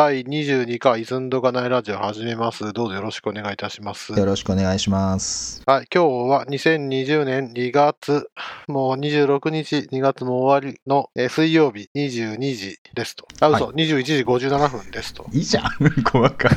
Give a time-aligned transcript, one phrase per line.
[0.00, 2.72] 第22回イズンドガナイラジオ始めます。
[2.72, 4.14] どうぞよろしくお願いいたします。
[4.14, 5.62] よろしくお願いします。
[5.66, 8.30] はい、今日は2020年2月、
[8.66, 13.28] もう26日、2月も終わりの、えー水曜日22時ですと。
[13.40, 15.26] あ、嘘、は21時57分ですと。
[15.34, 15.64] いいじゃん、
[16.02, 16.52] 細かい。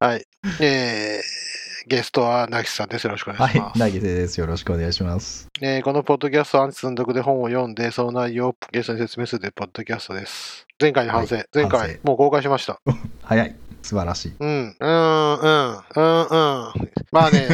[0.04, 0.26] はい。
[0.58, 1.51] えー、
[1.86, 3.04] ゲストはなきさんです。
[3.04, 3.80] よろしくお願いします。
[3.80, 4.38] はい、大吉です。
[4.38, 5.48] よろしくお願いします。
[5.60, 10.66] えーこのポッドキャストはアンチ積んどくで本を読んで、その内容をゲストに説明するというポッドキャストです。
[10.80, 12.80] 前回の反省、はい前回もう公開しました。
[13.22, 13.56] 早い。
[13.82, 14.34] 素晴らしい。
[14.38, 16.72] うん、うん、うん、うん、うん。
[17.10, 17.48] まあね、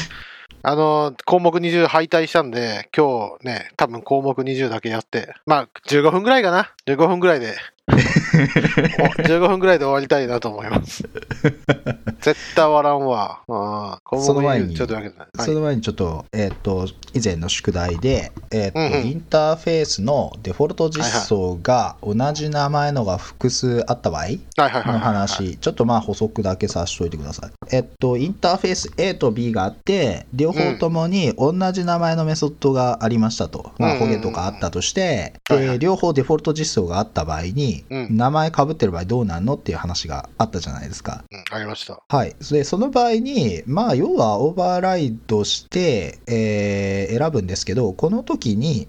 [0.64, 6.70] あの、項目20敗退したんで、今日ね、多分項目20だけやって、まあ、15分ぐらいかな。
[6.86, 11.02] 15分ぐらいで、お 15分ぐらいで終わりたいなと思います。
[12.22, 13.40] 絶対笑わんわ。
[13.48, 14.94] うん項目その前に20ちょっと。
[14.94, 27.50] はいその前にちょっと、えっ、と、以前の宿題で、えっ、と、うんうんインターフェースのデフォルト実装が同じ名前のが複数あった場合の話、ちょっとまあ補足だけさせておいてください。
[27.74, 33.72] えっと、インターフェース A と B があって、両方ともに同じ名前のメソッドがありましたと。
[33.78, 35.34] まあ、うんうんうんホゲとかあったとして、
[35.78, 41.24] 両方デフォルト実装があった場合に、うん名前被ってる場合どうなんのっていう話があったじゃないですか。
[41.30, 42.02] うん、ありました。
[42.08, 42.34] はい。
[42.50, 48.88] で、その場合に、まあ、要はオーバーライドして、えー選ぶんですけど、この時に、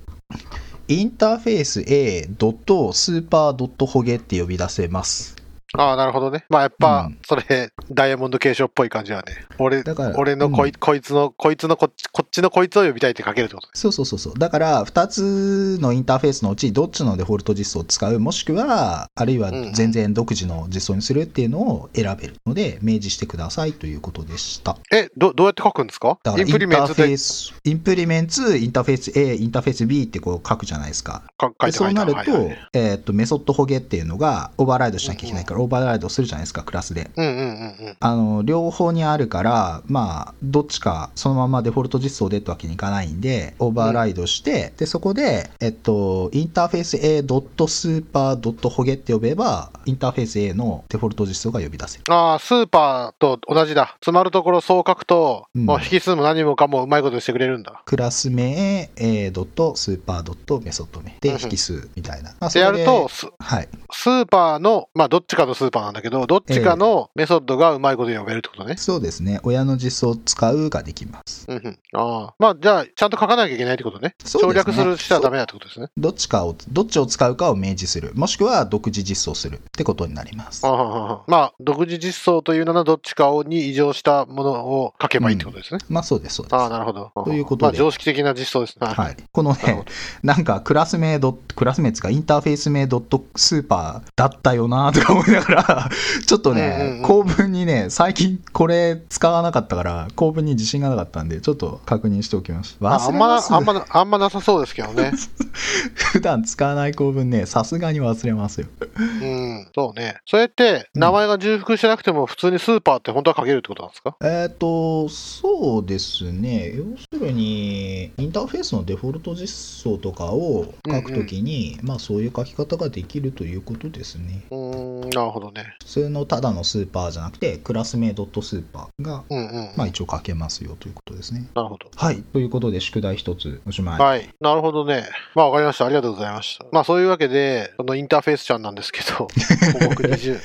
[0.88, 5.33] インターフェース A ドットスーパードットホゲって呼び出せます。
[5.78, 6.46] ああ、なるほどね。
[6.50, 7.44] まあやっぱうん、それ、
[7.92, 9.46] ダイヤモンド継承っぽい感じはね。
[9.58, 13.72] 俺だから、俺のこい,、うんこいつの、こいつのこっち、こっちのこいつを呼びたいって書けるってことね。
[13.74, 14.34] そうそうそうそう。
[14.38, 24.78] だから、2つのインターフェースのうち、どっちのデフォルト実装を使う、もしくは、あるいはうん全然独自の実装にするっていうのを選べるので、明示してくださいということでした。
[24.92, 26.20] え、ど、どうやって書くんですか？
[26.24, 27.04] だから、インプリメンツで？
[27.04, 31.24] インターフェース、インプリメンツ、インターフェース A、インターフェース B ってこう書くじゃないですか。
[31.38, 37.10] か書いて書いてでそうなると、はいはいえーっと、メソッドホゲっていうのがオーバーライドしなきゃいけないから、オーバーライドするじゃないですか、クラスで。
[37.16, 37.98] うんうんうんうん。
[38.00, 52.04] あの、両方にあるから、まあ、どっちか、そのままデフォルト実装でってわけにいかないんで、オーバーライドして、で、そこで、えっと、インターフェース A ドットスーパードットホゲって呼べば、インターフェース A のデフォルト実装が呼び出せる。
[52.10, 53.94] ああ、スーパーと同じだ。
[53.96, 57.82] 詰まるところそう書くと、うんもう引数も何もかもうまいことしてくれるんだ。
[57.86, 62.34] クラス名 A ドットスーパードットメソッド名でうんうん引数みたいな。
[62.40, 63.10] まあでやると、、
[63.40, 63.70] はい。
[63.92, 68.76] スーパーの、まあどっちかのスーパーなんだけど、どっちかのメソッドがうまいこと呼べるってことね。
[68.78, 69.40] そうですね。
[69.44, 71.46] 親の実装を使うができます。
[71.48, 71.80] うんうん。
[71.94, 72.36] ああ。
[72.40, 74.16] まあじゃあ、ちゃんと書かなきゃいけないってことね。
[74.24, 75.88] 省そうですね略するしたらダメだってことですね。
[75.98, 78.12] どっちかを、どっちを使うかを明示する。
[78.16, 80.70] もしくは独自実装するってことになりますあ。
[80.70, 85.80] あまあ、独自実装というのはどっちかをに異常したものを書けばいいってことですね。
[85.90, 86.56] まあそうです、そうです。
[86.56, 87.12] ああ、なるほど。
[87.24, 88.88] ということでまあ、常識的な実装ですね。
[88.88, 89.18] はい。
[89.32, 89.86] このね、
[90.24, 95.90] なんかクラス名ドクラス名つかインターフェース名ドットスーパーだったよなとか思いながら、
[96.26, 102.88] ちょっとうんうんねうん、構文にね、最近これ使わなかったから、構文に自信がなかったんで、ちょっと確認しておきました。
[102.90, 105.12] ああんまあんまな、あんまなさそうですけどね。
[106.14, 108.68] 普段使わない構文ね、さすがに忘れますよ。
[108.98, 110.18] うん、そうね。
[110.26, 114.16] それって、名前が重複してなくても、普通にスーパーって本当は書けるってことなんですか？
[114.22, 116.74] えっ、と、そうですね。
[116.76, 119.48] 要するに、インターフェースのデフォルト実
[119.84, 124.44] 装とかを書くときに、まあそういう書き方ができるということですね。
[124.52, 125.76] うーん、なるほどね。
[125.80, 129.70] 普通のただのスーパーじゃなくて、クラス名ドットスーパーが、うんうん。
[129.76, 131.46] まあ一応書けますよということですね。
[131.56, 131.90] なるほど。
[131.96, 132.22] はい。
[132.22, 134.00] ということで、宿題一つおしまい。
[134.00, 134.30] はい。
[134.40, 135.04] なるほどね。
[135.36, 135.86] まあ、わかりました。
[135.86, 136.66] ありがとうございました。
[136.72, 140.40] まあ、そういうわけで、このインターフェースちゃんなんですけど、項目20。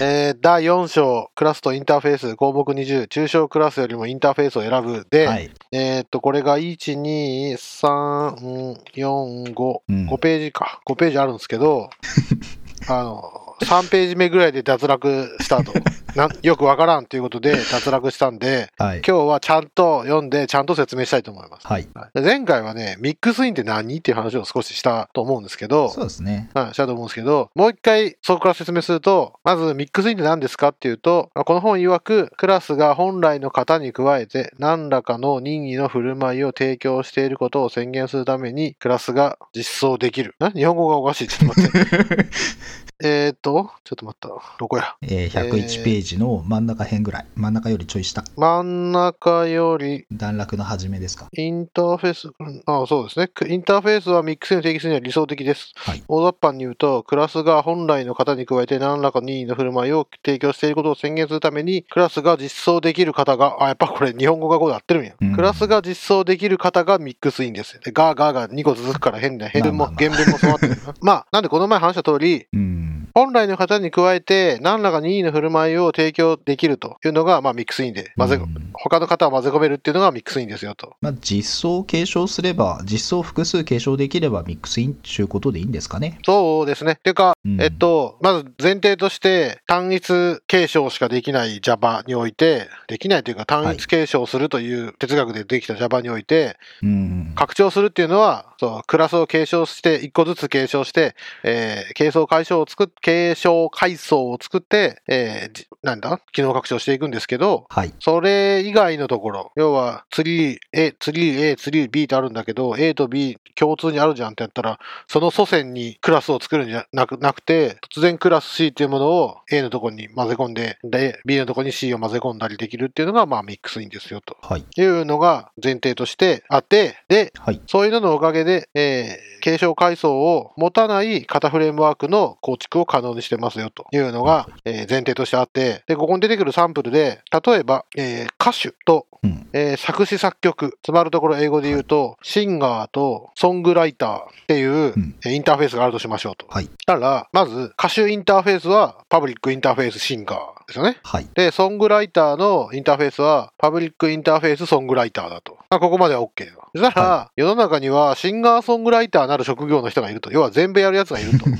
[0.00, 5.50] えー第4章、クラスとインターフェース、項目20、抽象クラスよりもインターフェースを選ぶで、はい。
[5.72, 10.80] えーっと、これが1、2、3、4、5、うん5ページか。
[10.86, 11.90] 5ページあるんですけど、
[12.90, 15.72] あの、3ページ目ぐらいで脱落スタート。
[16.18, 19.02] なんよくわからんということで 脱落したんで、はい。
[19.06, 21.66] 今日はちゃんと読んで、ちゃんと説明したいと思います。
[21.68, 21.86] はい。
[22.12, 26.50] で前回はね、ミックスインって何っていう話を少ししたと思うんですけど、そうですね。
[26.54, 40.34] はい、したと思うんですけど、もう一回そこから説明すると、まずミックスインって何ですかっていうと、この本曰く、クラスが本来の型に加えて、何らかの任意の振る舞いを提供していることを宣言するために、クラスが実装できる。
[40.40, 41.28] な日本語がおかしい。
[41.28, 42.26] ちょっと待って。
[43.00, 44.28] えーっと、ちょっと待った。
[44.58, 44.96] どこや？
[45.02, 47.26] えー101ページの真ん中辺ぐらい。
[47.34, 48.24] 真ん中よりちょい下。
[48.36, 51.28] 真ん中より段落の始めですか？
[51.36, 53.30] インターフェース、うんあそうですね。
[53.48, 55.72] インターフェースはミックスに定義するには理想的です。
[55.76, 56.02] はい。
[56.08, 65.14] 大雑把に言うと、クラスが本来の型に加えて何らか任意の振る舞いを提供していることを宣言するために、クラスが実装できる方が、あ、やっぱこれ日本語がこうで合ってるんや。
[65.20, 67.80] うんクラスが実装できる方がミックスインですよ。
[67.84, 70.94] で、ガーガーが2個続くから変な、変文も、まあまあま原文もそうなってるな。
[71.00, 72.77] まあ、なんでこの前話した通り、うん。
[73.14, 80.96] 本来の型に加えて何らか任意の振る舞いを提供できるというのが、まあミックスインで、混ぜ、うん他の型を混ぜ込めるっていうのがミックスインですよと。
[81.00, 86.18] まあ、実装を継承すれば、実装を複数継承できればミックスインっていうことでいいんですかね。
[86.24, 86.98] そうですね。
[87.02, 97.32] ていうか、うんえっと、まず前提として、単一継承しかできない Java において、できないというか単一継承するという哲学でできた Java において、うん。
[97.34, 101.14] 拡張するっていうのは、そう、クラスを継承して、一個ずつ継承して、
[101.44, 106.20] えー、継承階層を作っ、継承階層を作って、えーじ、なんだ？
[106.32, 107.94] 機能拡張していくんですけど、はい。
[108.00, 124.64] それ以外のところ、要は、ツリー A、ツリー A、ツリー B とあるんだけど、A と B 共通にあるじゃんってやったら、その祖先にクラスを作るんじゃなくなくて、突然クラス C っていうものを A のところに混ぜ込んで、で、B のところに C を混ぜ込んだりできるっていうのが、まあ、ミックスインですよ、とはい。
[124.76, 127.60] いうのが前提としてあって、で、はい。
[127.68, 139.48] そういうののおかげで、えー継承階層を持たない型フレームワークの構築を可能にしてますよというのが、えー前提としてあって、で、ここに出てくるサンプルで、例えば、えー歌手と、うん。
[139.52, 146.46] えー作詞作曲、つまるところ英語で言うと、シンガーとソングライターっていう、うんえーインターフェースがあるとしましょうと。
[146.48, 146.68] はい。
[146.84, 150.98] たら、まず、歌手インターフェースはパブリックインターフェースシンガーですよね。
[151.02, 151.26] はい。
[151.34, 155.56] で、ソングライターのインターフェースは、パブリックインターフェースソングライターだと。
[155.70, 156.52] まあ、ここまでは OK だ。
[156.74, 160.30] そしたら、世の中にはシンガーソングライターなる職業の人がいると。
[160.30, 161.46] 要は全部やるやつがいると。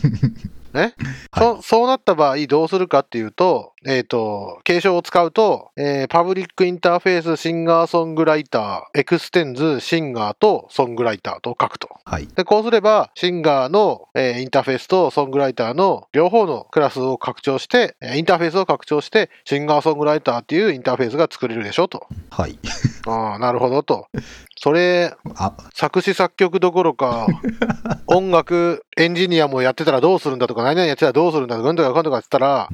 [0.75, 0.95] ね、
[1.31, 11.89] はいそそうなった場合、どうするかっていうと、えっ、と、継承を使うと、えー public interface singer songwriter、extends singer とソングライターと書くと。
[12.05, 12.27] はい。
[12.27, 22.07] で、こうすれば、シンガーの、えーインターフェースとソングライターの両方のクラスを拡張して、えーインターフェースを拡張して、シンガーソングライターっていうインターフェースが作れるでしょと。
[22.31, 22.59] はい。
[23.07, 24.09] ああ、なるほどと。
[24.61, 27.27] それ、あ、作詞作曲どころか、
[28.09, 32.69] 音楽エンジニアもやってたらどうするんだとか、何々やってたらどうするんだとか、うんとかかんとかって言ったら、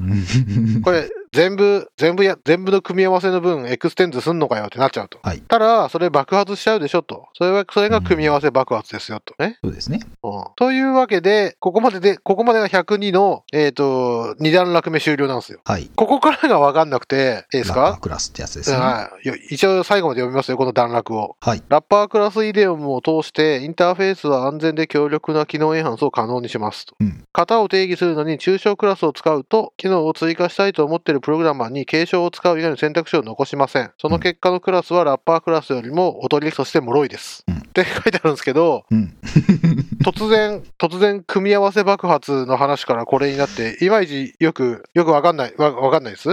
[0.83, 1.04] これ、
[1.35, 5.19] 全部、全部や、全部の組み合わせの分、 extends すんのかよってなっちゃうと。
[5.21, 5.41] はい。
[5.41, 7.27] たら、それ爆発しちゃうでしょと。
[7.33, 9.35] それは、それが組み合わせ爆発ですよと。
[9.37, 9.59] ね。
[9.61, 9.99] そうですね。
[10.23, 15.59] うんというわけで、ここまでで、ここまでが102の、えっ、と、二段落目終了なんですよ。
[15.65, 15.89] はい。
[15.95, 18.77] ここからがわかんなくて、いいですラッパーかクラスってやつですね。
[18.77, 19.27] はい。
[19.27, 21.35] よ一応最後まで読みますよ、この段落を。
[21.41, 21.63] はい。
[21.67, 26.95] ラッパークラスイデオムを通して、インターフェースは安全で強力な機能 enhance を可能にしますと。
[27.01, 33.91] うん型を定義するのに抽象クラスを使うと、機能を追加したいと思っているプログラマーに継承を使う以外の選択肢を残しません。
[33.97, 37.43] その結果のクラスはラッパークラスよりもおとりとして脆いです。
[37.47, 39.17] うんって書いてあるんですけど、うん。
[40.05, 46.29] 突然、突然組み合わせ爆発の話からこれになって、いまいちよく、よくわかんない、わわかんないです？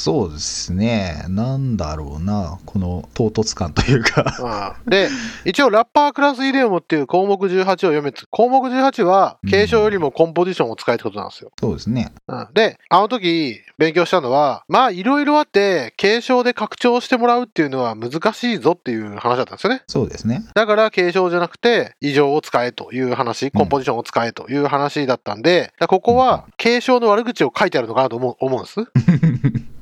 [0.00, 1.26] そうですね。
[1.28, 2.58] なんだろうな。
[2.64, 4.74] この唐突感というか。
[4.86, 5.10] うんで、
[5.44, 11.52] 一応ラッパークラスイデオムっていう項目18を読めつ、項目18は継承よりもコンポジションを使えってことなんですよ。
[11.60, 12.12] そうですね。
[12.28, 19.82] うんで、あの時勉強したのは、まあいろいろあって継承で拡張してもらうっていうのは難しいぞっていう話だったんですよね。
[19.86, 20.46] そうですね。
[20.54, 28.80] だから継承じゃなくて異常を使えという話、コンポジションを使えという話だったんで、ここは継承の悪口を書いてあるのかなと思う思うんです。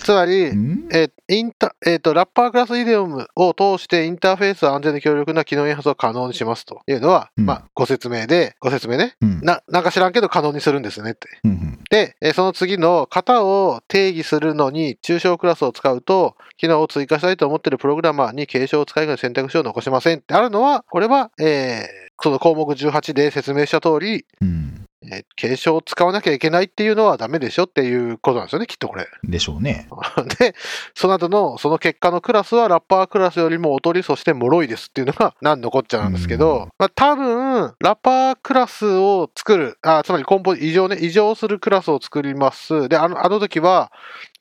[0.00, 0.88] つまり、ん？
[0.92, 9.14] えーインタ、えっ、と、ラッパークラスイデオムを通してインターフェースは安全で強力な機能エンハンスを可能にしますというのは、うんまあ、ご説明で、ご説明ね。
[9.20, 9.40] うん。
[9.42, 11.28] な、なんか知らんけど可能にするんですよねって。
[11.44, 24.69] うんうんで、えーその次の型を定義するのに抽象クラスを使うと、機能を追加したいと思っているプログラマーに継承を使いが選択肢を残しませんってあるのは、これは、えーその項目18で説明した通り、うん。
[25.02, 29.06] えー継承を使わなきゃいけないっていうのはダメでしょっていうことなんですよね、きっとこれ。
[29.24, 29.88] でしょうね。
[30.38, 30.54] で、
[30.94, 42.88] その後の、その結果のクラスはラッパークラスよりも劣り、そして脆いですっていうのが何のこっちゃなんですけうんど、まあ多分、ラッパークラスを作る、あつまりコンポ、異常ね、異常するクラスを作ります。
[42.90, 43.90] で、あの、あの時は、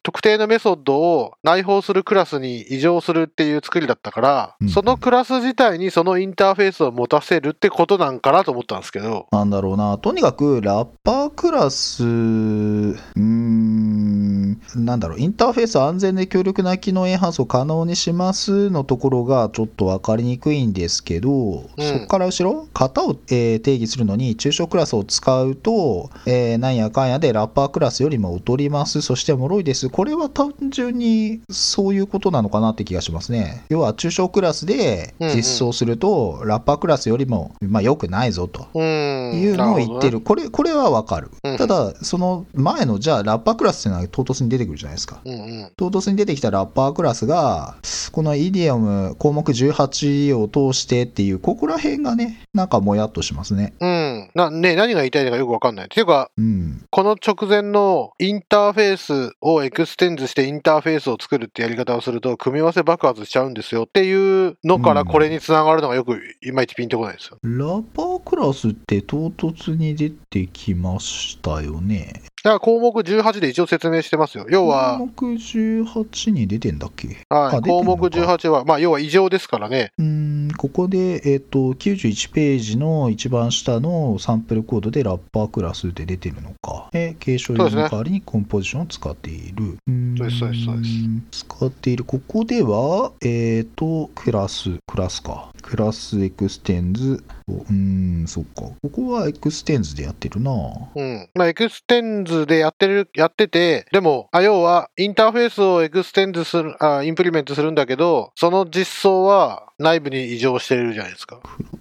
[0.02, 9.98] 特定のメソッドを内包するクラスに異常するっていう作りだったから、うんそのクラス自体にそのインターフェースを持たせるってことなんかなと思ったんですけど、なんだろうな。
[9.98, 29.89] とにかく、ラッパークラス、うーん、ん、なんだろう、インターフェース安全で強力な機能エンハンスを可能にしますのところがちょっと分かりにくいんですけど、そこから後ろ、型を、えー定義するのに、抽象クラスを使うと、えーなんやかんやでラッパークラスよりも劣ります、そして脆いです。
[29.90, 33.64] これは単純にそういうことなのかなって気がしますね。
[33.70, 38.68] 要は、抽象クラスで実装すると、ラッパークラスよりも、まあ、良くないぞと。
[38.74, 39.42] うん。
[39.42, 40.22] いうのを言ってるる。
[40.22, 41.58] これ、これはわかるうん。
[41.58, 45.22] ただ、その前の、じゃあ、ラッパークラスっていうのは唐突に出てくるじゃないですか。
[45.24, 45.72] うんうん。
[45.78, 47.76] 唐突に出てきたラッパークラスが、
[48.12, 53.74] このイディオム項目18を通してっていう、ここら辺がね、なんかもやっとしますね。
[53.80, 54.30] うん。
[54.36, 55.86] な、ね、何が言いたいのかよくわかんない。
[55.86, 56.84] っていうか、うん。
[56.90, 58.98] この直前のインターフェー
[59.32, 67.38] スを extends してインターフェースを作るってやり方をすると、組み合わせ爆発しちゃうんですよっていうのからこれにつながるのがよくいまいちピンとこないですよ。
[67.44, 72.24] ラッパークラスって唐突に出てきましたよね。
[72.44, 74.46] だから項目18で一応説明してますよ。
[74.50, 77.26] 要は項、目18に出てんだっけ？
[77.30, 79.92] はい、項目のか18は、まあ、要は委譲ですからね。
[79.98, 86.90] うーんここで、えっと91ページの一番下のサンプルコードでラッパークラスって出てるのか。
[86.94, 89.78] え継承用の代わりにコンポジションを使っている。
[90.18, 90.84] そうですそうですそうで
[91.32, 92.04] す使っている。
[92.04, 95.50] ここでは、えっ、と、クラス、クラスか。
[95.62, 97.24] class extends。
[97.48, 98.62] うーん、そっか。
[98.82, 100.52] ここは extends でやってるな
[100.96, 101.30] うん。
[101.34, 111.40] まあ、 extends でやってる、やってて、でも、あ要は、インターフェースを extends する、あ implement するんだけど、その実装は内部に委譲してるじゃないですか。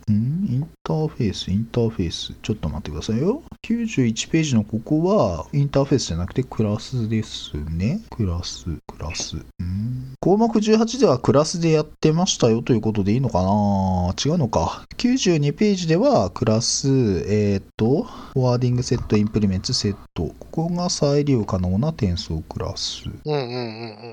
[0.08, 2.34] うんインターフェース、インターフェース。
[2.42, 3.42] ちょっと待ってくださいよ。
[3.66, 8.00] 91ページのここは、インターフェースじゃなくてクラスですね。
[8.10, 9.36] クラス、クラス。
[9.36, 14.14] うん項目18ではクラスでやってましたよということでいいのかな？
[14.22, 14.84] 違うのか。
[14.96, 16.88] 92ページではクラス、
[17.28, 20.34] えっ、と、 forwarding set、 implement set。
[20.38, 23.04] ここが再利用可能な転送クラス。
[23.06, 23.54] うんうんうんう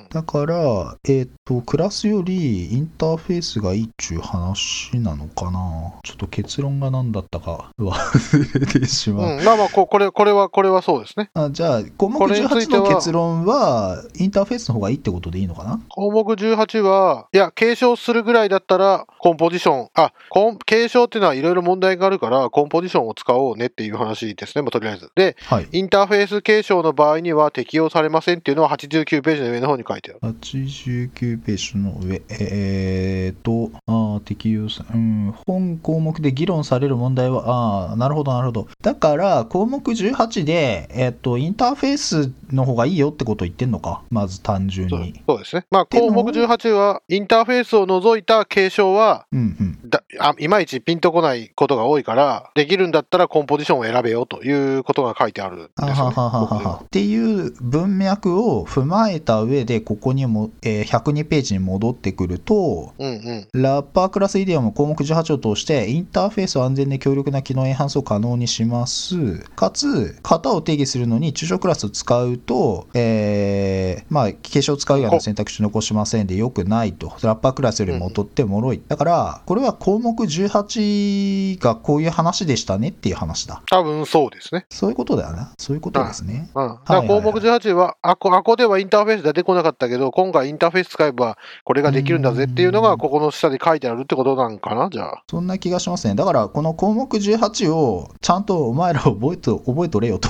[0.03, 0.07] ん。
[0.09, 5.93] だから、えっ、と、クラスよりインターフェースがいいっちゅう話なのかな？
[6.03, 9.37] ちょっと結論が何だったか忘れてしまう。
[9.37, 11.29] うん、まあまあこ、これ、これは、これはそうですね。
[11.33, 15.79] あじゃあ、項目これについ18てはの結論は、インターフェースの方がいいってことでいいのかな？
[15.89, 25.11] 項目18は、いや、継承するぐらいだったら、コンポジション、あ、コン継承っていうのはいろいろ問題があるから、コンポジションを使おうねっていう話ですね、まあ、とりあえず。
[25.15, 25.67] で、はい。
[25.71, 30.33] インターフェース継承の場合には適用されませんっていうのは89ページの上の方に書いてある。
[30.33, 38.67] 89ページの上、えーと、あー適用さ、うん、本項目で議論される問題は、あーなるほど、なるほど。
[38.81, 44.01] だから、項目18で、えっ、と、インターフェースの方がいいよってことを言ってんのか？
[44.09, 45.21] まず単純に。
[45.27, 45.65] そうですね。
[45.71, 49.89] まあ、項目18は、インターフェースを除いた継承は、うんうん。
[49.89, 55.93] だあいまいちピンとこないことが多いから、できるんだったらコンポジションを選べよということが書いてあるんですよ、ね。
[55.93, 63.61] あははははっていう文脈を踏まえた上で、ここにも、えー102ページに戻ってくると、うんうん。
[63.61, 69.39] ラッパークラスイディオム項目18を通して、インターフェースを安全で強力な機能エンハンスを可能にします。
[69.55, 77.13] かつ、型を定義するのに、抽象クラスを使うと、えー、まあ、継承を使う以外の選択肢残しませんで良くないと。
[77.21, 78.81] ラッパークラスよりも劣って脆い。
[78.87, 83.61] だから、これは項目18がこういう話でしたねっていう話だ。
[83.69, 84.65] 多分そうですね。
[84.69, 85.53] そういうことだよな。
[85.57, 86.49] そういうことですね。
[86.55, 86.67] うん。
[86.67, 95.23] だから項目18は、あこ、あこではインターフェース出てこなかったけど、今回インターフェース使えばこれができるんだぜっていうのが、ここの下で書いてあるってことなんかなじゃあ。
[95.29, 96.15] そんな気がしますね。
[96.15, 100.29] だから、この項目18を、ちゃんとお前ら覚えと、覚えとれよと。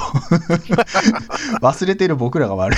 [1.61, 2.77] 忘れてる僕らが悪い。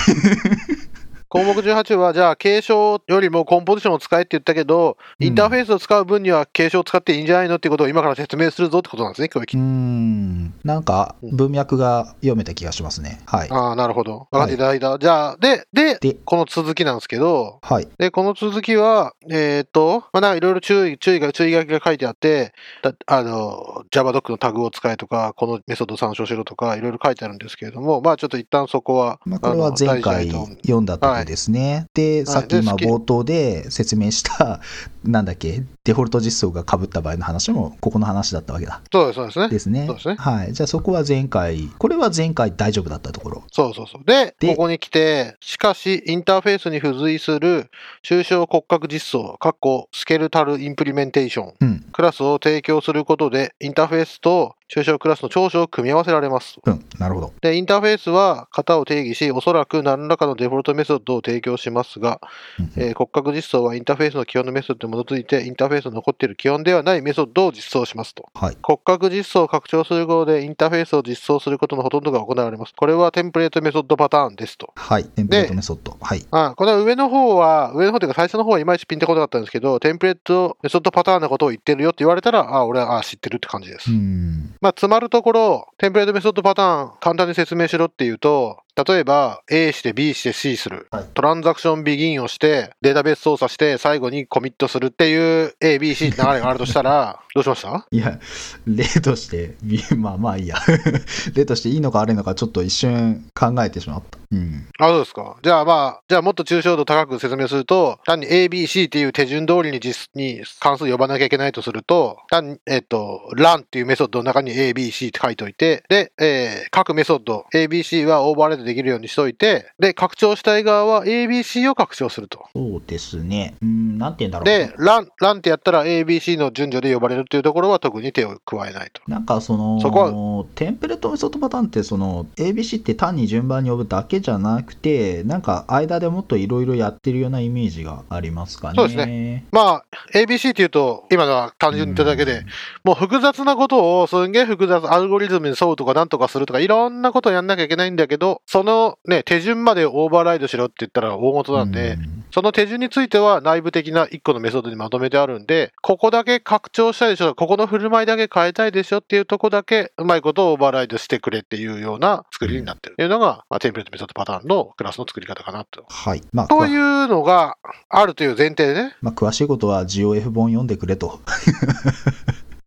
[1.28, 10.54] 項目18は、じゃあ、継承よりもコンポジションを使えって言ったけど、インターフェースを使う分には継承を使っていいんじゃないのっていうことを今から説明するぞってことなんですね、今日うーん。
[10.64, 13.20] なんか、文脈が読めた気がしますね。
[13.26, 13.48] はい。
[13.50, 14.28] ああ、なるほど。
[14.30, 14.98] 分かっていただいた。
[14.98, 17.88] じゃあ、で、で、でこの続きなんですけど、はい。
[17.98, 31.86] で、この続きは、えーっと、まあ、なんかいろいろ注意、注意が、注意書きが書いてあって、だあの、JavaDoc のタグを使えとか、このメソッドを参照しろとか、いろいろ書いてあるんですけれども、まあちょっと一旦そこは、まあ、これは前回読んだとこですね。
[31.94, 34.60] で、さっき今で冒頭で説明した、
[35.08, 38.82] なんだっけ、デフォルト実装が被った場合の話も、ここの話だったわけだ。
[38.92, 39.48] そうです、そうですね。
[39.48, 39.86] ですね。
[39.86, 40.52] そうですねはい。
[40.52, 43.42] じゃあそこは前回、これは前回大丈夫だったところ。
[43.50, 44.04] そうそうそう。
[44.04, 47.70] で、でここに来て、しかし、インターフェースに付随する
[48.04, 51.84] 抽象骨格実装、括弧スケルタルインプリメンテーション、うん。
[51.90, 56.58] クラスを提供することで、インターフェースと抽象クラスの長所を組み合わせられます。
[56.62, 56.84] うん。
[56.98, 57.32] なるほど。
[57.40, 62.20] で、インターフェースは型を定義し、おそらく何らかのデフォルトメソッドを提供しますが、
[62.58, 68.28] うんえー骨格実装はインターフェースの基本のメソッドに基づいてインターフェースの残っている基本ではないメソッドを実装しますと。
[68.34, 68.56] はい。
[68.62, 72.74] 骨格実装を拡張することでインターフェースを実装することのほとんどが行われます。
[72.76, 74.72] これはテンプレートメソッドパターンですと。
[74.76, 75.04] はい。
[75.04, 75.96] テンプレートメソッド。
[76.00, 76.26] はい。
[76.30, 83.90] あこの上の方は、上の方というか最初の方はいまいちピンとこなかったんですけど、テンプレートメソッドパターンのことを言ってるよって言われたら、あ俺はあ知ってるって感じです。
[83.90, 84.54] うん。
[84.60, 97.86] まあ、つまるところ、テンプレートメソッドパターン、簡単に説明しろっていうと、例えば A して B して C する、はいトランザクションビギンをして、データベース操作して、最後にコミットするっていう A、B、C って流れがあるとしたら、 どうしました？
[97.90, 98.18] いや、
[98.66, 100.56] 例として、び まあまあいいや。
[101.34, 104.18] 例としていいのか悪いのかちょっと一瞬考えてしまった。
[104.30, 104.66] うん。
[104.78, 105.36] あ、そうですか。
[105.42, 122.46] じゃあまあ、じゃあもっと抽象度高く説明すると、単に A、B、C っていう手順通りに実に関数呼ばなきゃいけないとすると、単に、えっと、run っていうメソッドの中に A、B、C って書いておいて、で、えー各メソッド、A、B、C はオーバーライドできるようにしといて、で、拡張したい側は A、B、C を拡張すると。
[122.54, 123.56] そうですね。
[123.62, 124.44] うん、なんて言うんだろう。
[124.44, 129.02] で、ラン、ランってやったら A、B、C の順序で呼ばれるっていうところは特に手を加えないと。
[129.08, 138.74] なんかそのそこテンプレートメソッドパターンってその ABC って単に順番に呼ぶだけじゃなくてなんか間でもっといろいろやってるようなイメージがありますかね。
[138.76, 139.44] そうですね。
[139.52, 139.84] まあ、
[140.14, 142.44] ABC っていうと、今のは単純に言っただけで、
[142.84, 165.84] もう複雑なことをすんげえ複雑、アルゴリズムに沿うとかなんとかするとか、いろんなことをやんなきゃいけないんだけど、そのね、手順までオーバーライドしろって言ったら大事なんで、うんその手順については内部的な一個のメソッドにまとめてあるんで、ここだけ拡張したいでしょ、ここの振る舞いだけ変えたいでしょっていうとこだけ、うまいことをオーバーライドしてくれっていうような作りになってるっていうのが、まあ、テンプレートメソッドパターンのクラスの作り方かなと。
[165.88, 166.22] はい。
[166.32, 167.56] まあ、というのが
[167.88, 168.94] あるという前提でね。
[169.00, 171.20] まあ、詳しいことは GOF 本読んでくれと。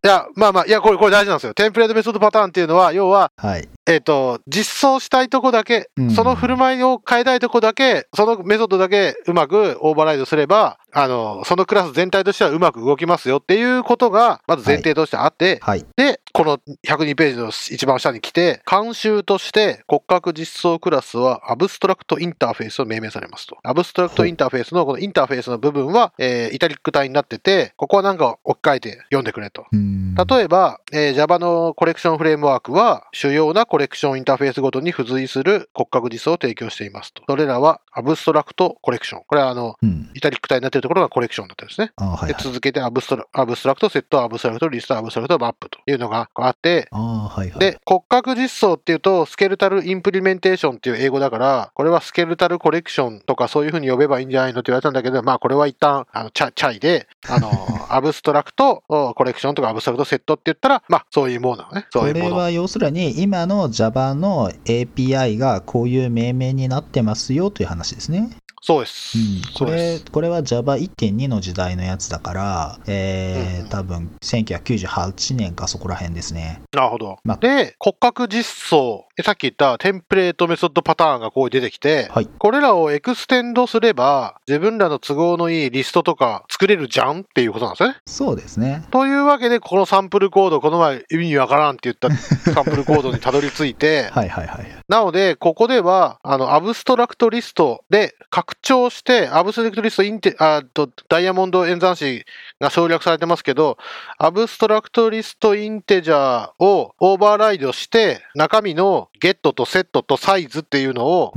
[0.04, 1.54] いや、まあまあ、いや、これ、これ大事なんですよ。
[1.54, 3.68] テンプレートメソッドパターンっていうのは、要は、はい。
[3.86, 15.84] えっ、と、実装したいとこだけうん、その振る舞いを変えたいとこだけ、そのメソッドだけうまくオーバーライドすれば、あの、そのクラス全体としてはうまく動きますよっていうことが、まず前提としてあって、はい。
[15.96, 23.58] で、この102ページの一番下に来て、慣習として骨格実装クラスは Abstract Interface を命名されますと。
[23.62, 29.66] Abstract Interface のこのインターフェースの部分は、えーイタリック体になってて、ここはなんか置き換えて読んでくれと。
[29.72, 37.22] うん例えば、えー Java のコレクションフレームワークは、主要なコレクションインターフェースごとに付随する骨格実装を提供していますと。
[37.28, 39.22] それらは、 Abstract Collection。
[39.26, 40.10] これはあの、うん。
[40.14, 41.92] イタリック体になっているところがコレクションになってるんですね。
[41.96, 42.42] あはい、ではい。
[42.42, 47.58] 続けてアブストラ Abstract、Set、Abstract、List、Abstract、Map というのがあって、あはいはい。
[47.58, 57.50] で、骨格実装っていうと、 skeletal implementation っていう英語だから、これは Skeletal Collection とかそういう風に呼べばいいんじゃないのって言われたんだけど、まあこれは一旦、あの、チャチャイで、あの、
[57.90, 61.86] アブストラクト、おコレクションとかアブストラクトセットって言ったら、まあそういうものなのね。
[61.90, 62.30] そういうもの。
[62.30, 68.30] これは要するに今の Java の API がこういう命名になってますよという話ですね。
[68.62, 69.18] そうです。
[69.18, 69.98] うん、これ。
[69.98, 76.60] これは Java1.2 の時代のやつだから、えーうん多分1998年かそこら辺ですね。
[76.72, 77.16] なるほど。
[77.24, 79.06] まあで、骨格実装。
[79.16, 82.26] でさっき言ったテンプレートメソッドパターンがこう出てきて、はい。
[82.38, 87.96] これらを extend すれば、自分らの都合のいいリストとか作れるじゃんっていうことなんですね。
[88.06, 88.84] そうですね。
[88.90, 92.10] というわけで、このサンプルコード、この前意味わからんって言った
[92.52, 94.66] サンプルコードにたどり着いて、はいはいはい。
[94.88, 98.14] なので、ここでは、あの、アブストラクトリストで
[98.52, 102.24] 拡張して、 Abstract List インテ、あと、ダイヤモンド演算子
[102.60, 103.78] が省略されてますけど、
[104.18, 111.32] Abstract List Integer をオーバーライドして、中身のゲットとセットとサイズっていうのを。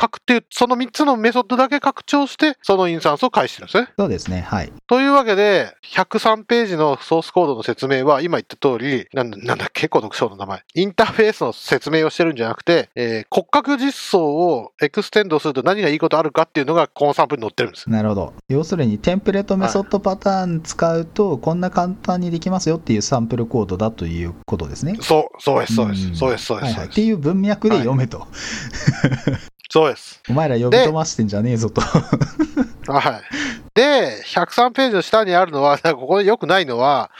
[0.00, 3.88] 書くっていう、その3つのメソッドだけ拡張して、そのインスタンスを返してるんですね。
[3.98, 4.40] そうですね。
[4.40, 4.72] はい。
[4.86, 10.62] というわけで、103ページのソースコードの説明は、今言った通り、なんだなんだっけ、この章の名前。
[10.74, 17.90] インターフェースの説明をしてるんじゃなくて、えー骨格実装を extend すると何がいいことあるかっていうのが、このサンプルに載ってるんです。
[17.90, 18.34] なるほど。
[18.48, 24.96] 要するにテンプレートメソッドパターン使うと、こんな簡単にできますよっていうサンプルコードだということですね。
[25.00, 26.16] そう、そうです、そうですん。
[26.16, 26.80] そうです、そうです。
[26.80, 28.26] っていう文脈で読めと。
[29.70, 30.20] そうです。
[30.28, 31.80] お前ら呼び飛ばしてんじゃねえぞと。
[32.92, 33.22] はい。
[33.74, 37.10] で、103ページの下にあるのは、ここで良くないのは、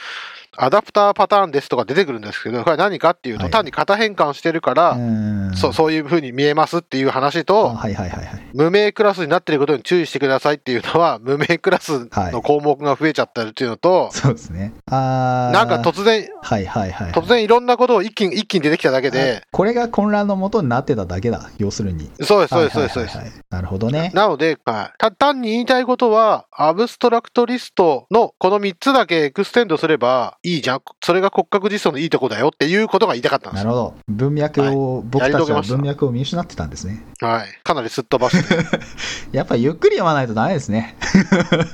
[0.57, 8.49] アダプターパターンですとか出てくるんですけど、これ何かっていうと、はい単に型変換してるから、うんそう、そういう風に見えますっていう話と、あはいはいはいはい。
[8.53, 14.73] 無名クラスになっていることに注意してくださいっていうのは、 無名クラスの項目が増えちゃってるっていうのと、そうですね。
[14.87, 17.11] なんか突然、はいはいはい。
[17.11, 21.49] 突然いろんなことを一気に、一気に出てきただけで、これが混乱のもとになってただけだ。
[21.57, 22.09] 要するに。
[22.21, 23.17] そうです、そうです、そうです、
[23.49, 24.11] なるほどね。
[24.13, 30.81] なので、はい、た単に言いたいことは、 Abstract List のこの3つだけ extend すれば、いいじゃん。
[31.01, 33.71] それが骨格実装のいいとこだよっていうことが言いたかったんですよ。
[33.71, 33.95] なるほど。
[34.09, 37.01] 文脈を、僕たちは文脈を見失ってたんですね。
[37.21, 37.47] はい。
[37.63, 38.55] かなりすっ飛ばして。
[39.31, 40.97] やっぱゆっくり読まないとダメですね。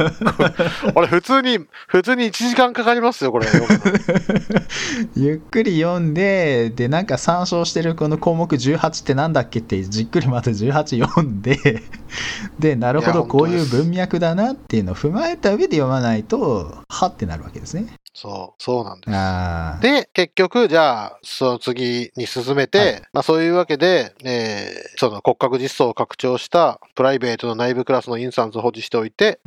[0.93, 3.47] 俺普通に、普通に1時間かかりますよ、これ。
[5.17, 11.82] ゆっくり読んで、で、なんか参照してるこの項目18ってなんだっけってじっくりまた18読んで、
[12.60, 17.88] で、なるほど、こういう文脈だなっていうのを踏まえた上で読まないと、はってなるわけですね。
[18.13, 20.03] そう、そうなんです。
[20.03, 29.39] で、結局、じゃあ、その次に進めて、はいまあそういうわけで、えーその骨格実装を拡張したプライベートの内部クラスのインスタンスを保持しておいて、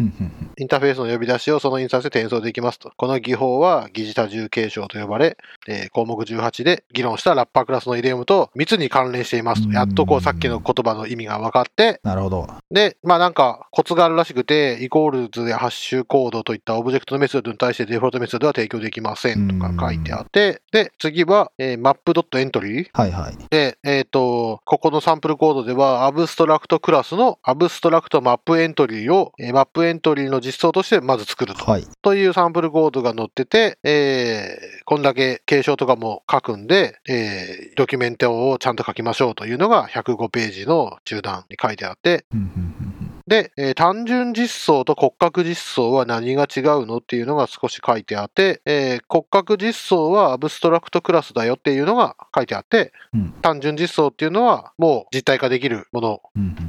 [0.57, 2.91] インターフェースの呼び出しをそのインスタンスで転送できますと。
[2.97, 5.37] この技法は疑似多重継承と呼ばれ、
[5.69, 9.69] えー項目18で議論したラッパークラスのイデオムと密に関連していますと。
[9.69, 12.49] うんやっとこうさっきの言葉の意味が分かって、なるほど。
[12.71, 23.37] で、まあなんかコツがあるらしくて、 equals や hashCode といったオブジェクトのメソッドに対してデフォルトメソッドは提供できませんとか書いてあって、で、次は、えー、 Map.Entry はいはい。
[23.51, 31.65] で、えっ、と、ここのサンプルコードでは、 abstract class の Abstract Map Entry を、えー Map Entry の実装としてまず作ると。
[31.65, 31.87] はい。
[32.01, 42.82] というサンプルコードが載ってて、えーこんだけ継承とかも書くんで、えードキュメントをちゃんと書きましょうというのが105ページの中段に書いてあって、うんうんうん
[43.27, 53.33] で、えー単純実装と骨格実装は何が違うのっていうのが少し書いてあって、えー骨格実装はアブストラクトクラスだよっていうのが書いてあって、うん。
[53.43, 56.21] 単純実装っていうのはもう実体化できるもの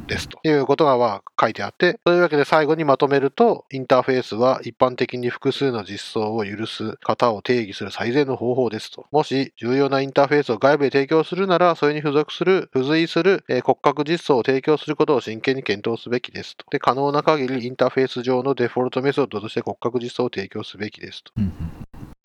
[0.08, 0.39] ですと。
[0.44, 9.06] いうことがまあ書いてあって、というわけで最後にまとめると、インターフェースは一般的に複数の実装を許す型を定義する最善の方法ですと。
[9.12, 16.65] もし重要なインターフェースを外部へ提供するなら、それに付属する、付随する、えー骨格実装を提供することを真剣に検討すべきですと。
[16.69, 21.32] で、可能な限りインターフェース上のデフォルトメソッドとして骨格実装を提供すべきですと。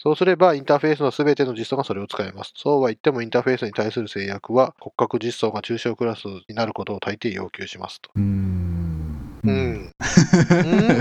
[0.01, 2.53] そうすれば、インターフェースのすべての実装がそれを使えます。
[2.57, 8.11] そうは言っても、インターフェースに対する制約は、骨格実装が抽象クラスになることを大抵要求しますと。
[8.15, 8.89] うーん
[9.45, 9.51] うん。
[9.51, 9.93] うん、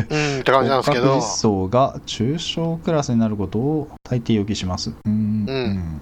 [0.09, 4.89] うん、って感じなんですけど骨格実、装が抽象クラスになることを大抵要求します。
[4.89, 5.45] うーん。
[5.47, 6.01] うん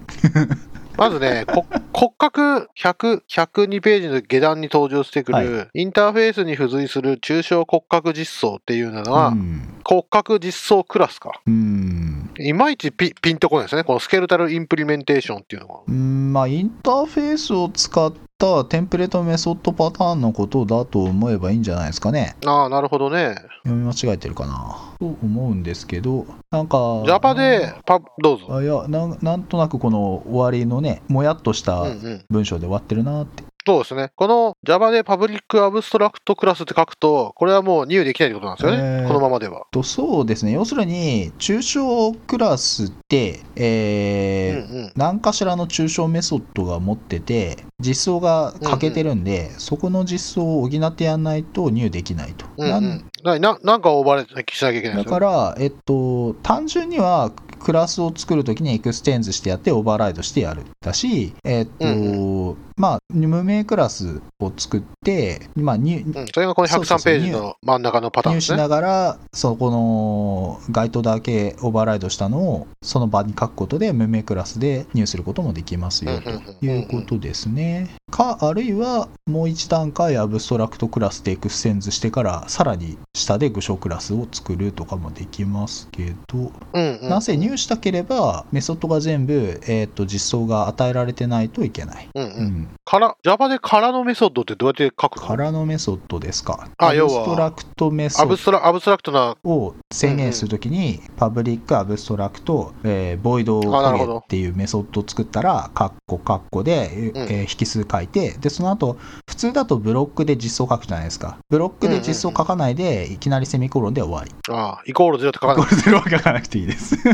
[0.98, 11.40] まずね、 こ骨格100、102ページの下段に登場してくる、はインターフェースに付随する抽象骨格実装っていうのは、うん骨格実装クラスか。
[11.46, 12.32] うん。
[12.40, 13.84] いまいちピピンとこないですね。
[13.84, 15.76] この skeletal implementation っていうのが。
[15.88, 22.36] うんまあ、インターフェースを使ったテンプレートメソッドパターンのことだと思えばいいんじゃないですかね。
[22.46, 23.36] ああ、なるほどね。
[23.64, 24.76] 読み間違えてるかな？
[25.00, 27.04] と思うんですけど、なんか。
[27.06, 28.56] Java で、パどうぞ。
[28.58, 31.86] あいやなん、なんとなくこの終わりのね、もやっとした。
[32.30, 33.45] 文章で終わってるなって。
[33.68, 34.12] そうですね。
[34.16, 38.78] この Java で public abstract class って書くと、これはもう入できないってことなんですよね。
[39.02, 39.66] えーこのままでは。
[39.72, 44.92] とそうですね、要するに、抽象クラスって、えーうんうん。
[44.96, 52.46] 何かしらの抽象メソッドが持ってて、実装が欠けてるんで、そこの実装を補ってやんないと入できないと。
[52.58, 55.10] うんうなんん、なななんかオーバーレーしなきゃいけないんだ。
[55.10, 57.32] から、えっと、単純には
[57.66, 68.58] クラスを作るときに extends してやってオーバーライドしてやるだし、えっと、うんまあ、無名クラスを作って、まあ、 new うん、それがこの103そうそうそうページの真ん中のパターンですね。
[68.58, 77.96] 入しながら、そこの該当だけオーバーライドしたのをその場に書くことで無名クラスで入することもできますよということですね。
[78.16, 92.10] か、あるいはもう一段階 abstract class で extends してからさらに下で具象クラスを作るとかもできますけど、うんうん、なぜ入したければメソッドが全部、えー、と実装が与えられてないといけない。
[92.16, 92.28] うんう。
[92.28, 92.46] うん。
[92.46, 95.28] ん、から、Java で空のメソッドってどうやって書くの？
[95.28, 96.70] からのメソッドですか。
[96.78, 98.24] あ abstrac t method。
[98.24, 104.18] アブストラ abstract な、を制限するときに、パブリックアブストラクト、えー、ボイドあなるほど。
[104.20, 107.16] っていうメソッドを作ったら、カッコカッコで、えうん。
[107.24, 111.38] ー引数書いて、で、その後、普通だとブロックで実装書くじゃないですか。
[111.50, 114.32] ブロックで実装書かないで、いきなりセミコロンで終わり。
[114.50, 115.56] あイコール0って書かない。
[115.58, 116.96] これゼロは書かなくていいです。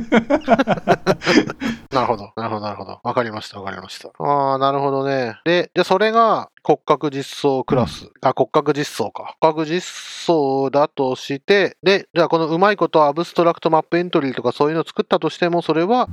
[1.91, 2.32] なるほど。
[2.36, 2.99] なるほど、なるほど。
[3.04, 4.10] わかりました、わかりました。
[4.19, 5.36] ああ、なるほどね。
[5.45, 8.10] で、じゃあそれが骨格実装クラス。
[8.21, 9.36] あ、骨格実装か。
[9.41, 9.82] 骨格実
[10.25, 16.08] 装だとして、で、じゃあこのうまいこと Abstract Map Entry とかそういうのを作ったとしても、それは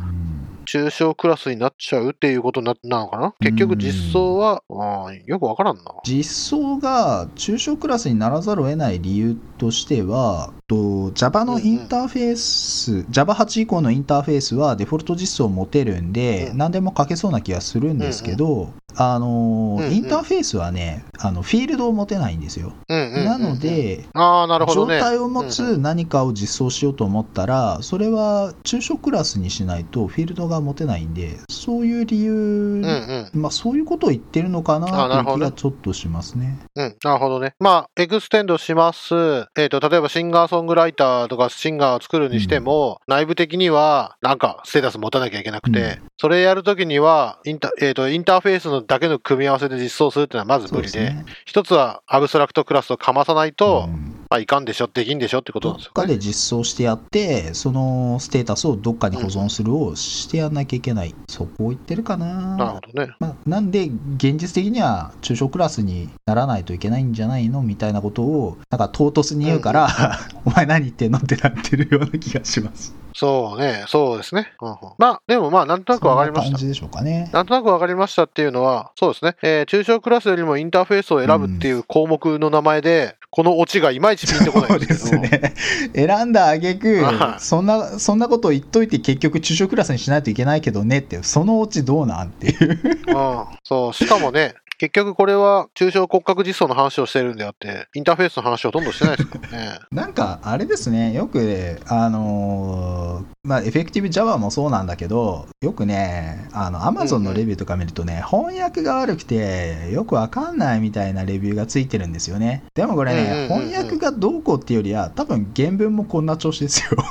[0.71, 3.35] 抽象クラスになっちゃうっていうことななのかな？
[3.41, 5.83] 結局実装は、ああ、よくわからんな。
[6.05, 16.59] 実装が抽象クラスにならざるを得ない理由としては、と Java のインターフェース、Java8 以降のインターフェースはデフォルト実装を持てるんで、うん。
[16.59, 18.69] 何でも書けそうな気がするんですけど、
[19.01, 22.73] あのーうんうんインターフェースはね、あの、フィールドを持てないんですよ。
[22.89, 24.99] うんうんうんうんなの、で、ああ、なるほどね。
[24.99, 32.37] 状態を持うんつ何かを実装しようと思ったら、それは抽象クラスにしないとフィールドが持てないんで、そういう理由、う
[32.81, 33.41] んうん。
[33.41, 36.59] まあそういうことを言ってるのかなあなるほどねという気がちょっとしますね。
[36.75, 36.97] うん。
[37.03, 37.55] なるほどね。
[37.61, 39.15] まあ、 extend します。
[39.57, 51.25] えっ、と、例えばシンガーソングライターとかシンガーを作るにしても、内部的には、なんか、ステータス持たなきゃいけなくて、うんそれやるときには、インタ、えっ、と、インターフェースのだけの組み合わせで実装するっていうのはまず無理で、ですね。
[51.45, 55.95] 一つは abstract class をかまさないと、うんまあ、いかんでしょ、できんでしょってことどっなんですよね。
[55.95, 61.15] かで実装してやって、そのステータスをどっかに保存するをしてやんなきゃいけない。
[61.29, 62.57] そこを言ってるかな。
[62.57, 63.15] なるほどね。
[63.21, 69.89] まあ、なんで、現実的には中小クラスにならないといけないんじゃないのみたいなことを、なんか唐突に言うから、
[70.45, 72.95] お前何言ってんのってなってるような気がします。
[73.19, 74.53] そうね、そうですね。
[74.63, 76.51] うんうんまあ、でもまあ、なんとなくわかりました。
[76.53, 77.29] 感じでしょうかね。
[77.33, 79.35] なんとなくわかりましたっていうのは、そうですね。
[79.43, 85.25] えー中小クラスよりもインターフェースを選ぶっていう項目の名前で、このオチがいまいちピンとこないでですけど。
[85.25, 85.55] すね。
[85.95, 92.79] 選んだ挙句はいそんな、そんなこと言っといて結局中小クラスにしないといけないけどねって、そのオチどうなんっていう。
[93.09, 93.45] うん。
[93.65, 99.79] そう、しかもね、結局これは中小骨格実装の話をしてるんであって、インターフェースの話をほとんどしてないですからね。
[99.91, 112.63] なんか、あれですね、よくね、あのーまあ、エフェクティブ Java もそうなんだけど、よくね、あの、Amazon のレビューとか見るとね、翻訳が悪くて、よくわかんないみたいなレビューがついてるんですよね。
[112.75, 117.05] でもこれね、うんうんうんうん翻訳がどうこうっていうよりは、多分原文もこんな調子ですよ。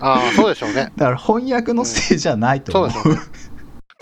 [0.00, 0.90] ああ、そうでしょうね。
[0.96, 2.90] だから翻訳のせいじゃないと思う。
[2.90, 3.47] そうでしょうね。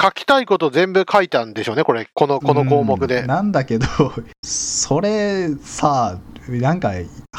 [0.01, 2.09] 書きたいこと全部書いたんでしょうね、これ。
[2.13, 3.27] この、この項目でん。
[3.27, 3.87] なんだけど、
[4.43, 6.93] それさ、なんか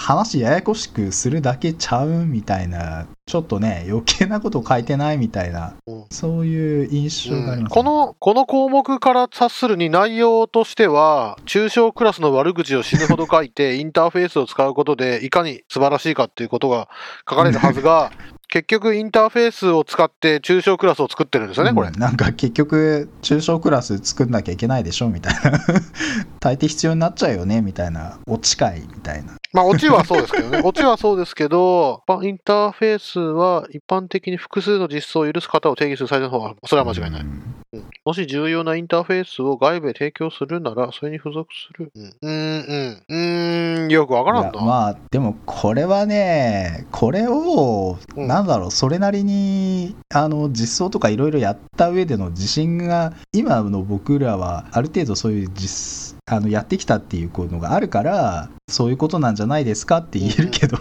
[0.08, 16.88] 話ややこしくするだけちゃうみたいな、ちょっとね、余計なこと書いてないみたいな、うんそういう印象があります、ねこの、この項目から察するに内容としては、中小クラスの悪口を死ぬほど書いて、 インターフェースを使うことで、いかに素晴らしいかっていうことが
[17.30, 18.14] 書かれるはずが、
[18.48, 22.00] 結局インターフェースを使って中小クラスを作ってるんですよね、これうん。
[22.00, 25.60] なんか結局、中小クラス作んなきゃいけないでしょみたいな。
[26.40, 29.34] 大抵必要になっちゃうよねみたいな、お近いみたいな。
[29.58, 30.62] まあ、オチはそうですけどね。
[30.64, 37.22] オチはそうですけど、まあインターフェースは一般的に複数の実装を許す方を定義するサイトの方が、それは間違いない。
[37.22, 41.92] うんうんもし重要なインターフェースを外部へ提供するなら、それに付属する。
[41.94, 43.04] うん、うーん、うん。
[43.10, 44.50] うーん、よくわからんな。
[44.52, 60.78] いやまあでもこれはねこれを、うんなんだろうそれなりにあの実装とかいろいろやった上での自信が今の僕らはある程度そういう実あのやってきたっていうのがあるからそういうことなんじゃないですかって言えるけど、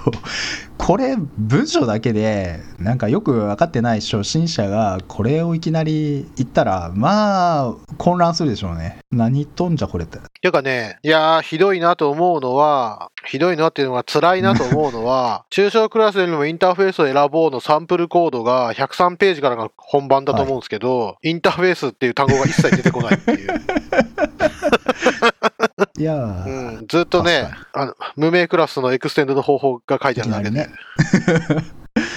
[0.86, 9.00] これ文章だけでなんかよく分かってない初心者がこれをいきなり言ったらまあ混乱するでしょうね。
[9.10, 10.18] 何言っとんじゃこれって。
[10.18, 23.48] ていうかね、いやー、ひどいなと思うのは、ひどいなっていうのが辛いなと思うのは、 抽象クラスよりもインターフェースを選ぼうのサンプルコードが103ページからが本番だと思うんですけど、インターフェースっていう単語が一切出てこないっていう。
[25.98, 30.68] いやー、うん、ずっとね確、あの、無名クラスの extend の方法が書いてあるだけで、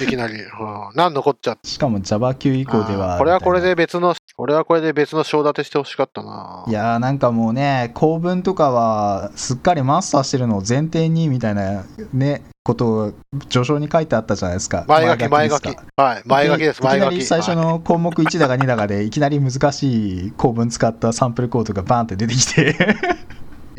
[0.02, 3.16] いきなりねいきなん、なんのこっちゃしかも Java9 以降では。
[3.18, 6.64] これはこれで別の、これはこれで別の章立てしてほしかったな。
[6.66, 6.70] な。
[6.70, 13.12] いやーなんかもうね、構文とかはすっかりマスターしてるのを前提にみたいなね、ことを
[13.48, 14.84] 序章に書いてあったじゃないですか。
[14.86, 15.76] 前書き、前書き。
[15.96, 17.14] はい、前書きです、いきな前書き。
[17.16, 22.76] り最初の項目1だか2だかで、いきなり難しい構文使ったサンプルコードがバーンって出てきて、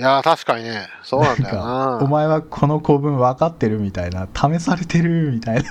[0.01, 2.07] いやー、確かにね、そうなんだよななお。
[2.07, 5.69] 前はこの構文分かってるみたいな、試されてるみたいな。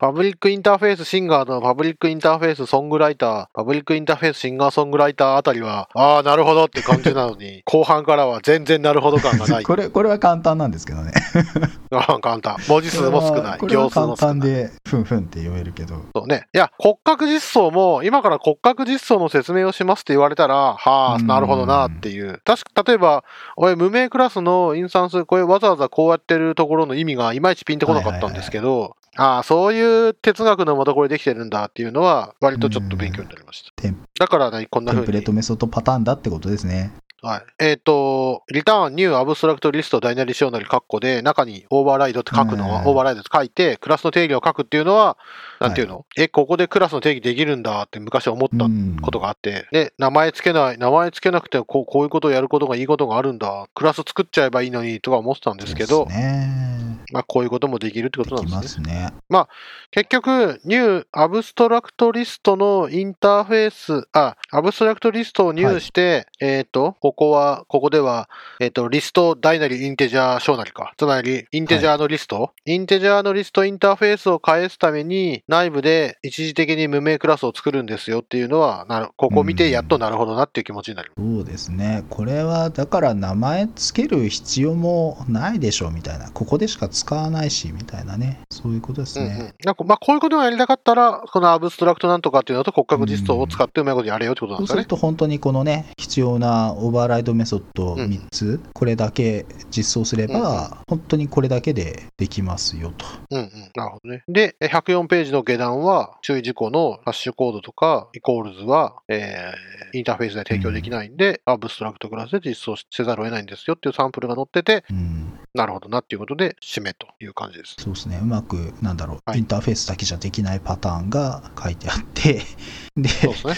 [0.00, 9.62] パブリックインターフェースシンガーのパブリックインターフェースソングライター、パブリックインターフェースシンガーソングライターあたりは、ああ、なるほどって感じなのに、 後半からは全然なるほど感がない。
[9.62, 11.12] これ、これは簡単なんですけどね。
[11.92, 12.56] あー簡単。
[12.66, 13.58] 文字数も少ない。
[13.58, 14.16] 行数も簡少ない。
[14.16, 15.96] 単で、ふんふんって読めるけど。
[16.16, 16.46] そうね。
[16.54, 22.40] いや、骨格実装も、今から骨格実装の説明をしますって言われたら、はあ、うんなるほどなっていう。
[22.46, 23.22] 確か、例えば、
[23.58, 33.70] 俺、無名クラスのインスタンス、これわざわざこうやってるところの意味がいまいちピンとこなかったんですけど、ああ、そういう哲学のもとこれできてるんだっていうのは、割とちょっと勉強になりました。
[34.18, 35.32] だからね、こんな風にテンプレート。
[35.32, 36.92] メソッドパターンだってことですね。
[37.22, 37.42] はい。
[37.58, 45.18] えっ、と、リターン、ニュー、アブストラクトリスト、ダイナリー小なりカッコで、中に override って書くのは、うん override って書いて、クラスの定義を書くっていうのは、
[45.60, 56.89] なんていうの、え、ここでクラスの定義できるんだって昔思ったうんことがあって、で、名前つけない、名前つけなくてこうこういうことをやることがいいことがあるんだ、クラス作っちゃえばいいのにとか思ってたんですけど、そうですね。
[57.12, 59.46] まあこういうこともできるってこでとなんきですねま。
[59.46, 59.54] すね。
[59.90, 68.28] 結局、 new AbstractList のインターフェース、あ、 AbstractList を入して、えっ、と、ここは、ここでは、
[68.60, 70.94] えっ、と、リスト、ダイナリー、インテジャー、小なりか。
[70.96, 81.12] つまり、インテジャーのリスト、インテジャーのリストインターフェースを返すために、内部で一時的に無名クラスを作るんですよっていうのは、なるここを見てやっとなるほどなっていう気持ちになる。
[81.16, 82.04] そうですね。
[82.10, 86.30] これは、だから名前つける必要もないでしょうみたいな。
[86.30, 88.40] ここでしか使わないし、みたいなね。
[88.50, 89.54] そういうことですうんうんね。
[89.64, 94.88] なんかまあ、こういうことがやりたかったら、このアブストラクトなんとかっていうのと骨格実装を使ってうまいことやれよってことなんですかねそうする。
[94.88, 103.06] と本当にこのね、必要な override method うん3つ、これだけ実装すれば、本当にこれだけでできますよと。
[103.30, 103.50] うんうん。
[103.74, 104.22] なるほどね。
[104.28, 115.19] で、え104ページの下段は、注意事項の hashCode とか、 equals は、えー、インターフェースで提供できないんで、 abstract class で実装せざるを得ないんですよっていうサンプルが載ってて、うん、
[115.54, 117.74] なるほどなっていうことで、締めという感じです。
[117.78, 118.18] そうですね。
[118.22, 122.42] うまく、なんだろう、はいインターフェースだけじゃできないパターンが書いてあって、
[122.96, 123.54] で、そうですね。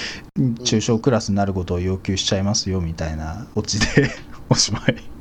[0.64, 4.10] 抽象クラスになることを要求しちゃいますよみたいなオチで
[4.48, 5.11] おしまい。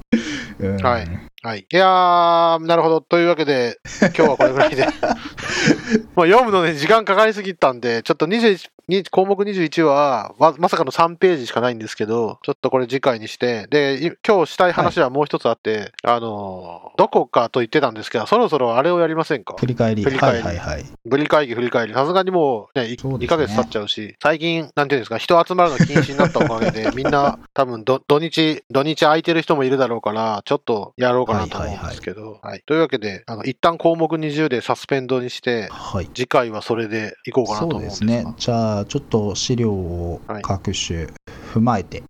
[0.59, 1.61] うんはいはい。
[1.61, 3.01] いやー、なるほど。
[3.01, 4.85] というわけで、 今日はこれぐらいで。
[6.15, 19.55] 読むのに時間かかりすぎたんで、ちょっと21に項目21はま、まさかの3ページしかないんですけど、ちょっとこれ次回にして、で、い今日したい話はもう一つあって、あのー、どこかと言ってたんですけど、そろそろあれをやりませんか？
[19.57, 20.03] 振り返り。
[20.03, 20.85] 振り返りはいはいはい。
[21.05, 21.93] ブリ会議振り返り。
[21.93, 32.39] さすがにもうね、いそうですね2ヶ月経っちゃうし、最近、なんていうんですか、人集まるの禁止になったおかげで、 みんな多分ど土日、土日空いてる人もいるだろうから、ちょっとやろうかなと思うんですけど。
[32.41, 36.09] はいというわけで、あの、一旦項目20でサスペンドにして、はい。
[36.13, 38.33] 次回はそれでいこうかなとそ思うんですすうでねが。。
[38.37, 41.07] じゃあ、ちょっと資料を各種
[41.53, 42.03] 踏まえて、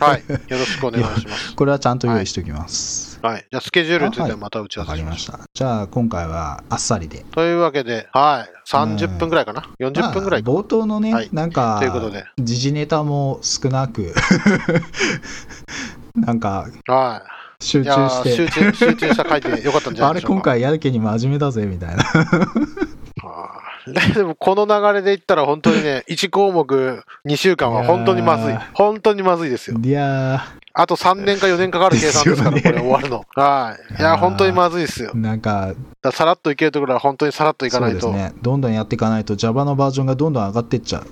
[0.00, 0.22] はい。
[0.28, 1.54] よろしくお願いします。
[1.56, 3.07] これはちゃんと用意しておきます。
[3.22, 3.46] はい。
[3.50, 5.32] じゃあ、スケジュールについてはまた打ち合わわせしましょう。
[5.32, 5.50] かりました。
[5.54, 7.24] じゃあ、今回はあっさりで。
[7.32, 8.68] というわけで、はい。
[8.68, 9.68] 30分ぐらいかな。
[9.80, 10.50] 40分ぐらいか。
[10.52, 14.14] まあ冒頭のね、はいなんかということで、時事ネタも少なく、
[16.14, 17.22] なんかは
[17.60, 17.64] い。
[17.64, 20.38] 集いやー中して、集中、集中した回でよかったんじゃなあれいでしょうか。
[20.38, 22.04] 今回やる気に真面目だぜみたいな。
[24.14, 28.58] でもこの流れで言ったら本当にね、 1項目2週間は本当にまずいい。
[28.74, 29.78] 本当にまずいですよ。
[29.82, 33.24] いやあと3年か4年かかる計算ですから、ねこれ終わるの。
[33.34, 34.00] はい。
[34.00, 35.10] いや、本当にまずいですよ。
[35.12, 38.00] なんか、らさらっといけるところは本当にさらっといかないと。
[38.00, 38.32] そうですね。
[38.42, 41.06] どんどんやっていかないと Java のバージョンがどんどん上がってっちゃう。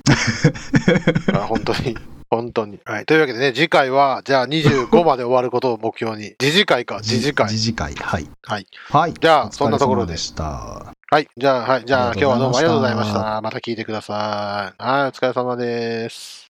[1.35, 1.97] あ本当に。
[2.31, 2.79] 本当に。
[2.85, 3.07] はい。
[3.07, 6.35] というわけでね、次回は、じゃあ25まで終わることを目標に。
[6.39, 7.49] 次次回か、次次回。
[7.49, 7.95] 次次回。
[7.95, 8.29] はい。
[8.43, 8.67] はい。
[8.91, 9.15] はい。
[9.15, 10.96] じゃあそんなところででした。
[11.09, 11.29] はい。
[11.37, 11.85] じゃあ、はい。
[11.85, 13.41] じゃあ、今日はどうもありがとうございました。
[13.41, 14.83] また聞いてください。
[14.83, 15.09] はい。
[15.09, 16.45] お疲れ様です。